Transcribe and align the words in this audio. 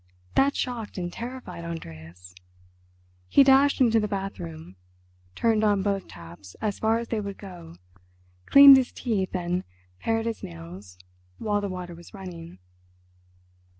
That 0.33 0.55
shocked 0.55 0.97
and 0.97 1.13
terrified 1.13 1.63
Andreas. 1.63 2.33
He 3.27 3.43
dashed 3.43 3.79
into 3.79 3.99
the 3.99 4.07
bathroom, 4.07 4.75
turned 5.35 5.63
on 5.63 5.83
both 5.83 6.07
taps 6.07 6.55
as 6.59 6.79
far 6.79 6.97
as 6.97 7.09
they 7.09 7.21
would 7.21 7.37
go, 7.37 7.75
cleaned 8.47 8.77
his 8.77 8.91
teeth 8.91 9.35
and 9.35 9.63
pared 9.99 10.25
his 10.25 10.41
nails 10.41 10.97
while 11.37 11.61
the 11.61 11.69
water 11.69 11.93
was 11.93 12.15
running. 12.15 12.57